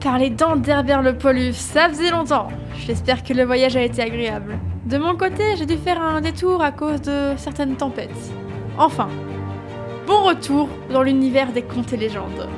[0.00, 2.46] Faire les dents d'Herbert le Polus, ça faisait longtemps.
[2.86, 4.56] J'espère que le voyage a été agréable.
[4.86, 8.10] De mon côté, j'ai dû faire un détour à cause de certaines tempêtes.
[8.78, 9.08] Enfin,
[10.06, 12.48] bon retour dans l'univers des contes et légendes.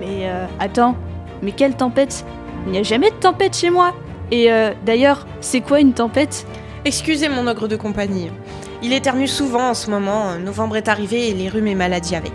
[0.00, 0.96] Mais euh, attends,
[1.40, 2.26] mais quelle tempête?
[2.66, 3.94] Il n'y a jamais de tempête chez moi
[4.30, 6.46] Et euh, d'ailleurs, c'est quoi une tempête?
[6.84, 8.30] Excusez mon ogre de compagnie.
[8.82, 12.34] Il éternue souvent en ce moment, novembre est arrivé et les rhumes et maladies avec.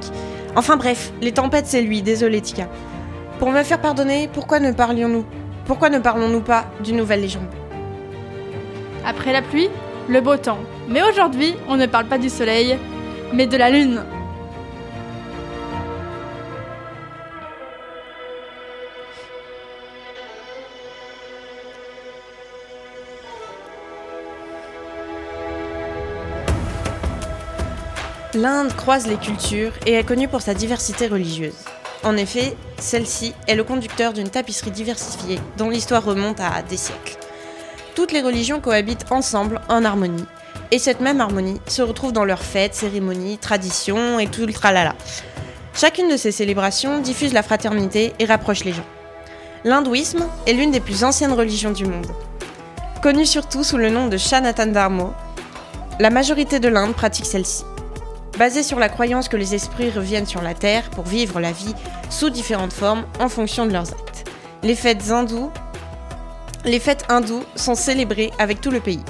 [0.56, 2.68] Enfin bref, les tempêtes c'est lui, désolé Tika.
[3.42, 5.26] Pour me faire pardonner, pourquoi ne parlions-nous
[5.66, 7.50] Pourquoi ne parlons-nous pas d'une nouvelle légende?
[9.04, 9.68] Après la pluie,
[10.08, 10.60] le beau temps.
[10.88, 12.78] Mais aujourd'hui, on ne parle pas du soleil,
[13.34, 14.04] mais de la lune.
[28.36, 31.66] L'Inde croise les cultures et est connue pour sa diversité religieuse.
[32.04, 37.18] En effet, celle-ci est le conducteur d'une tapisserie diversifiée dont l'histoire remonte à des siècles.
[37.96, 40.26] Toutes les religions cohabitent ensemble en harmonie,
[40.72, 44.96] et cette même harmonie se retrouve dans leurs fêtes, cérémonies, traditions et tout le tralala.
[45.76, 48.86] Chacune de ces célébrations diffuse la fraternité et rapproche les gens.
[49.64, 52.12] L'hindouisme est l'une des plus anciennes religions du monde.
[53.04, 55.14] Connue surtout sous le nom de Sanatan Dharma,
[56.00, 57.64] la majorité de l'Inde pratique celle-ci.
[58.42, 61.76] Basée sur la croyance que les esprits reviennent sur la Terre pour vivre la vie
[62.10, 64.28] sous différentes formes en fonction de leurs actes.
[64.64, 65.52] Les fêtes hindoues,
[66.66, 69.04] les fêtes hindoues sont célébrées avec tout le pays.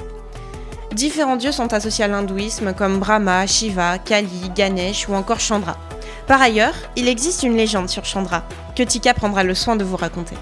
[0.92, 5.78] Différents dieux sont associés à l'hindouisme comme Brahma, Shiva, Kali, Ganesh ou encore Chandra.
[6.26, 8.42] Par ailleurs, il existe une légende sur Chandra
[8.76, 10.36] que Tika prendra le soin de vous raconter.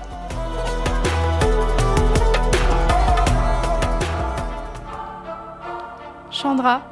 [6.32, 6.82] Chandra,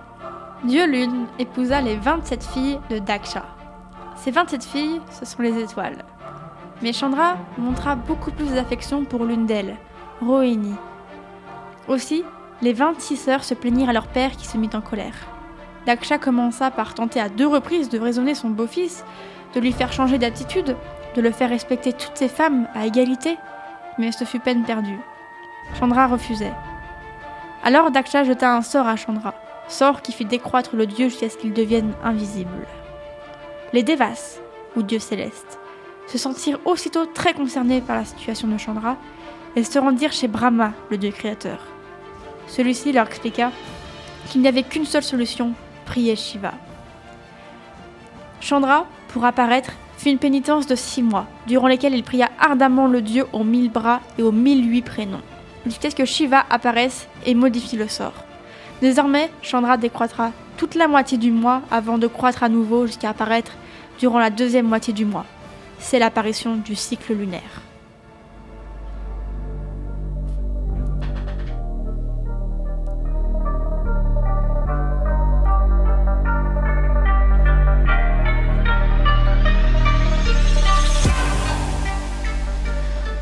[0.64, 3.44] Dieu Lune, épousa les 27 filles de Daksha.
[4.16, 6.04] Ces 27 filles, ce sont les étoiles.
[6.82, 9.76] Mais Chandra montra beaucoup plus d'affection pour l'une d'elles,
[10.20, 10.74] Rohini.
[11.86, 12.24] Aussi,
[12.60, 15.14] les 26 sœurs se plaignirent à leur père qui se mit en colère.
[15.86, 19.04] Daksha commença par tenter à deux reprises de raisonner son beau-fils,
[19.54, 20.76] de lui faire changer d'attitude,
[21.14, 23.36] de le faire respecter toutes ses femmes à égalité,
[23.96, 24.98] mais ce fut peine perdue.
[25.78, 26.52] Chandra refusait.
[27.62, 29.34] Alors Daksha jeta un sort à Chandra,
[29.68, 32.66] sort qui fit décroître le dieu jusqu'à ce qu'il devienne invisible.
[33.72, 34.38] Les Devas,
[34.76, 35.58] ou dieux célestes,
[36.06, 38.96] se sentirent aussitôt très concernés par la situation de Chandra
[39.56, 41.58] et se rendirent chez Brahma, le dieu créateur.
[42.46, 43.52] Celui-ci leur expliqua
[44.28, 45.52] qu'il n'y avait qu'une seule solution,
[45.84, 46.54] prier Shiva.
[48.40, 53.02] Chandra, pour apparaître, fit une pénitence de six mois, durant lesquels il pria ardemment le
[53.02, 55.22] dieu aux mille bras et aux mille huit prénoms,
[55.66, 58.14] jusqu'à ce que Shiva apparaisse et modifie le sort.
[58.80, 63.52] Désormais, Chandra décroîtra toute la moitié du mois avant de croître à nouveau jusqu'à apparaître
[63.98, 65.26] durant la deuxième moitié du mois.
[65.80, 67.62] C'est l'apparition du cycle lunaire.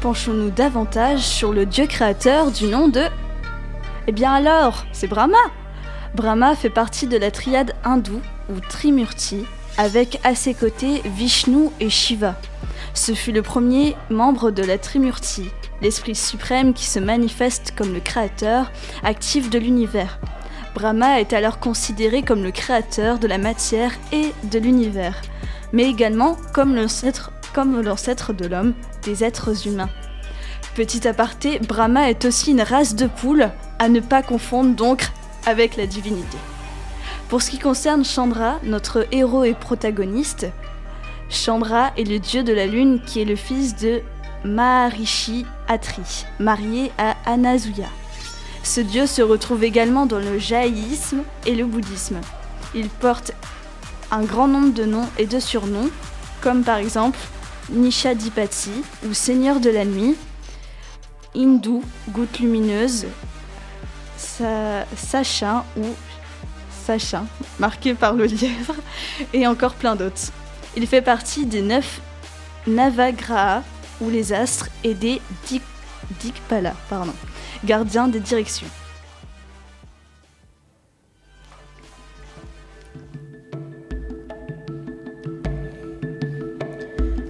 [0.02, 3.02] Penchons-nous davantage sur le dieu créateur du nom de...
[4.08, 5.38] Eh bien alors, c'est Brahma
[6.14, 9.44] Brahma fait partie de la triade hindoue, ou Trimurti,
[9.78, 12.36] avec à ses côtés Vishnu et Shiva.
[12.94, 15.50] Ce fut le premier membre de la Trimurti,
[15.82, 18.70] l'esprit suprême qui se manifeste comme le créateur
[19.02, 20.20] actif de l'univers.
[20.74, 25.20] Brahma est alors considéré comme le créateur de la matière et de l'univers,
[25.72, 29.88] mais également comme l'ancêtre comme l'ancêtre de l'homme, des êtres humains.
[30.74, 35.08] Petit aparté, Brahma est aussi une race de poules, à ne pas confondre donc
[35.46, 36.38] avec la divinité.
[37.28, 40.46] Pour ce qui concerne Chandra, notre héros et protagoniste,
[41.28, 44.00] Chandra est le dieu de la lune qui est le fils de
[44.44, 47.88] Maharishi Atri, marié à Anasuya.
[48.62, 52.20] Ce dieu se retrouve également dans le jaïsme et le bouddhisme.
[52.74, 53.32] Il porte
[54.10, 55.90] un grand nombre de noms et de surnoms,
[56.40, 57.18] comme par exemple
[57.70, 58.70] Nishadipati
[59.08, 60.14] ou Seigneur de la nuit,
[61.34, 63.06] Hindou, goutte lumineuse,
[64.16, 65.84] Sachin ou
[66.86, 67.26] Sachin,
[67.58, 68.76] marqué par le lièvre,
[69.32, 70.32] et encore plein d'autres.
[70.76, 72.00] Il fait partie des neuf
[72.66, 73.62] Navagraha,
[74.00, 75.62] ou les astres, et des Dik
[76.20, 77.14] Dikpala, pardon,
[77.64, 78.68] gardiens des directions.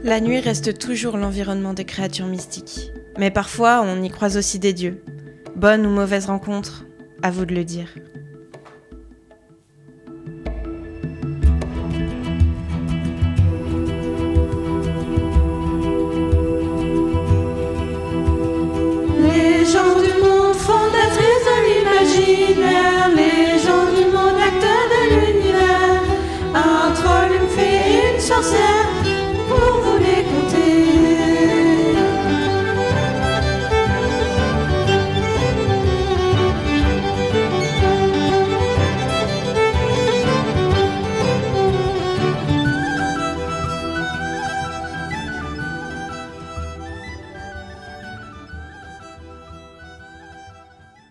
[0.06, 2.92] La nuit reste toujours l'environnement des créatures mystiques.
[3.18, 5.02] Mais parfois, on y croise aussi des dieux.
[5.56, 6.84] Bonne ou mauvaise rencontre,
[7.22, 7.88] à vous de le dire.